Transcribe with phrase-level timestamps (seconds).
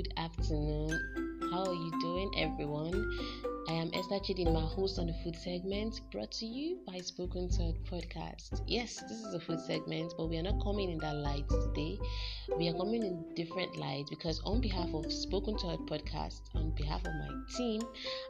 [0.00, 1.46] Good afternoon.
[1.50, 3.12] How are you doing, everyone?
[3.68, 7.80] I am Esther Chidinma, host on the food segment, brought to you by Spoken Thoughts
[7.86, 8.62] Podcast.
[8.66, 11.98] Yes, this is a food segment, but we are not coming in that light today.
[12.56, 17.00] We are coming in different light because, on behalf of Spoken Thoughts Podcast, on behalf
[17.00, 17.28] of my
[17.58, 17.82] team,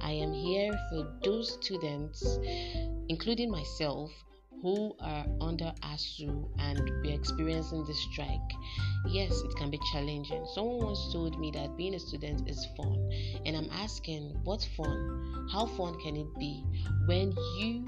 [0.00, 2.38] I am here for those students,
[3.08, 4.12] including myself,
[4.62, 8.50] who are under ASUU and we're experiencing this strike.
[9.08, 10.44] Yes, it can be challenging.
[10.54, 13.10] Someone once told me that being a student is fun,
[13.44, 15.48] and I'm asking, what fun?
[15.52, 16.64] How fun can it be
[17.06, 17.86] when you,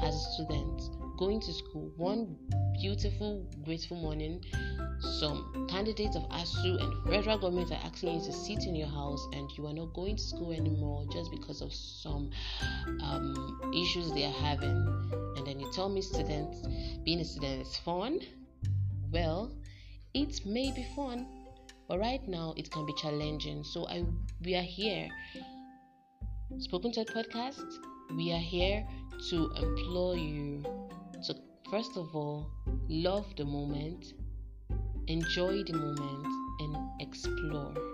[0.00, 0.82] as a student,
[1.16, 2.36] going to school one
[2.80, 4.44] beautiful, grateful morning,
[5.00, 9.26] some candidates of ASUU and federal government are asking you to sit in your house
[9.32, 12.30] and you are not going to school anymore just because of some
[13.02, 14.76] um, issues they are having.
[15.36, 16.62] And then you tell me, students,
[17.04, 18.20] being a student is fun.
[19.10, 19.52] Well,
[20.22, 21.26] it may be fun,
[21.86, 23.62] but right now it can be challenging.
[23.64, 24.04] So I
[24.44, 25.08] we are here.
[26.58, 27.70] Spoken Thoughts podcast,
[28.16, 28.86] we are here
[29.30, 30.62] to implore you
[31.26, 31.34] to
[31.70, 32.50] first of all
[32.88, 34.14] love the moment,
[35.06, 36.26] enjoy the moment,
[36.60, 37.87] and explore.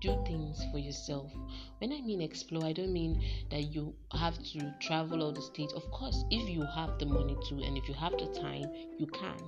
[0.00, 1.32] Do things for yourself.
[1.78, 5.72] When I mean explore, I don't mean that you have to travel all the states.
[5.72, 9.06] Of course, if you have the money to and if you have the time, you
[9.06, 9.38] can.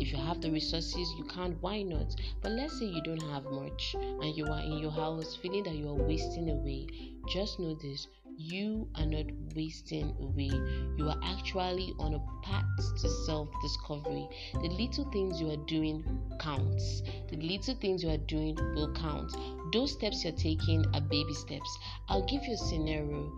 [0.00, 1.58] If you have the resources, you can.
[1.60, 2.14] Why not?
[2.42, 5.74] But let's say you don't have much and you are in your house feeling that
[5.74, 6.86] you are wasting away.
[7.28, 8.06] Just know this
[8.38, 10.50] you are not wasting away.
[10.96, 12.64] You are actually on a path
[13.00, 14.28] to self discovery.
[14.54, 16.04] The little things you are doing
[16.38, 17.02] counts.
[17.30, 19.32] The little things you are doing will count.
[19.72, 21.78] Those steps you're taking are baby steps.
[22.08, 23.32] I'll give you a scenario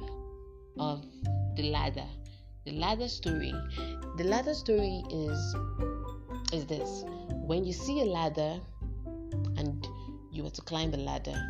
[0.78, 1.04] of
[1.56, 2.06] the ladder.
[2.64, 3.52] The ladder story.
[4.16, 5.56] The ladder story is
[6.52, 7.04] is this.
[7.46, 8.60] When you see a ladder
[9.56, 9.86] and
[10.32, 11.40] you were to climb the ladder,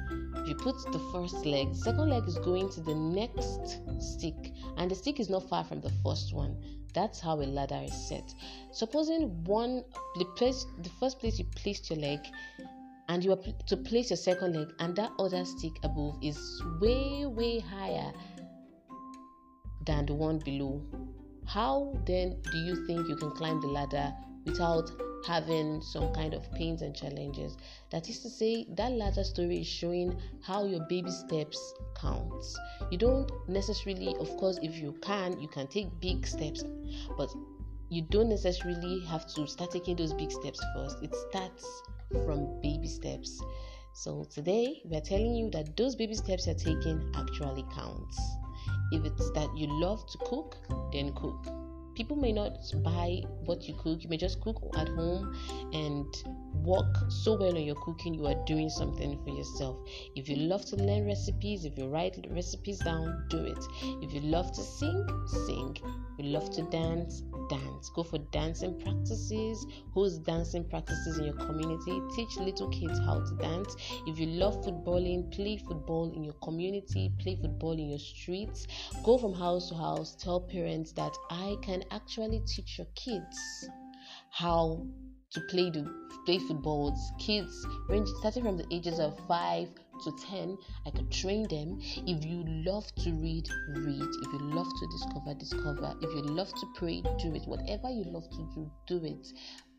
[0.48, 4.94] you put the first leg, second leg is going to the next stick, and the
[4.94, 6.56] stick is not far from the first one.
[6.94, 8.34] That's how a ladder is set.
[8.72, 9.84] Supposing one
[10.16, 12.20] the place the first place you placed your leg
[13.08, 17.26] and you are to place your second leg and that other stick above is way
[17.26, 18.12] way higher
[19.86, 20.82] than the one below
[21.46, 24.12] how then do you think you can climb the ladder
[24.44, 24.90] without
[25.26, 27.56] having some kind of pains and challenges.
[27.90, 32.58] That is to say, that latter story is showing how your baby steps counts.
[32.90, 36.64] You don't necessarily, of course, if you can, you can take big steps,
[37.16, 37.30] but
[37.90, 41.02] you don't necessarily have to start taking those big steps first.
[41.02, 41.82] It starts
[42.24, 43.42] from baby steps.
[43.94, 48.20] So today we are telling you that those baby steps you're taking actually counts.
[48.92, 50.56] If it's that you love to cook,
[50.92, 51.46] then cook
[51.98, 54.04] people may not buy what you cook.
[54.04, 55.34] You may just cook at home
[55.72, 56.06] and
[56.64, 59.76] work so well on your cooking you are doing something for yourself.
[60.14, 63.58] If you love to learn recipes if you write recipes down do it.
[64.00, 65.04] If you love to sing
[65.46, 65.76] sing.
[66.18, 67.90] If you love to dance dance.
[67.94, 69.66] Go for dancing practices.
[69.92, 72.00] Host dancing practices in your community.
[72.14, 73.76] Teach little kids how to dance.
[74.06, 77.12] If you love footballing play football in your community.
[77.18, 78.66] Play football in your streets.
[79.04, 80.16] Go from house to house.
[80.16, 83.68] Tell parents that i can actually teach your kids
[84.30, 84.86] how
[85.30, 85.86] to play the
[86.24, 86.96] play football.
[87.18, 89.68] Kids range starting from the ages of five
[90.04, 91.78] to 10 i could train them.
[92.06, 94.02] If you love to read read.
[94.02, 95.94] If you love to discover discover.
[96.00, 97.42] If you love to pray do it.
[97.46, 99.26] Whatever you love to do do it.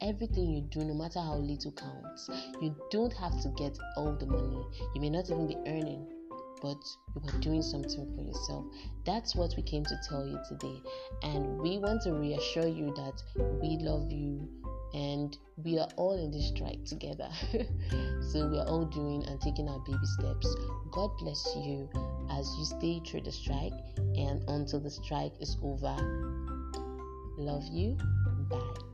[0.01, 2.29] Everything you do no matter how little counts.
[2.61, 4.63] You don't have to get all the money.
[4.95, 6.07] You may not even be earning
[6.61, 6.77] but
[7.15, 8.65] you are doing something for yourself.
[9.05, 10.81] That's what we came to tell you today.
[11.23, 13.21] And we want to reassure you that
[13.61, 14.49] we love you
[14.93, 17.29] and we are all in this strike together.
[18.31, 20.55] so we are all doing and taking our baby steps.
[20.91, 21.89] God bless you
[22.31, 25.95] as you stay through the strike and until the strike is over.
[27.37, 27.97] Love you.
[28.49, 28.88] Bye.